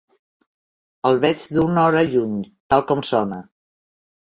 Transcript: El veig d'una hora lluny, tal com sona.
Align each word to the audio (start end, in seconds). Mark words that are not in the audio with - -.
El 1.09 1.19
veig 1.25 1.45
d'una 1.59 1.85
hora 1.91 2.03
lluny, 2.15 2.33
tal 2.75 2.87
com 2.91 3.07
sona. 3.13 3.41